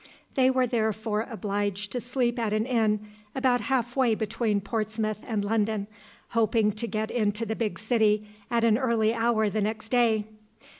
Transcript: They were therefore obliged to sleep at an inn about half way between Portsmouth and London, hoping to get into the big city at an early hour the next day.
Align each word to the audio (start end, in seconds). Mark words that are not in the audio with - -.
They 0.33 0.49
were 0.49 0.65
therefore 0.65 1.27
obliged 1.29 1.91
to 1.91 2.01
sleep 2.01 2.39
at 2.39 2.53
an 2.53 2.65
inn 2.65 3.01
about 3.35 3.61
half 3.61 3.95
way 3.95 4.15
between 4.15 4.59
Portsmouth 4.59 5.19
and 5.27 5.45
London, 5.45 5.85
hoping 6.29 6.71
to 6.71 6.87
get 6.87 7.11
into 7.11 7.45
the 7.45 7.55
big 7.55 7.77
city 7.77 8.27
at 8.49 8.63
an 8.63 8.79
early 8.79 9.13
hour 9.13 9.47
the 9.47 9.61
next 9.61 9.89
day. 9.89 10.25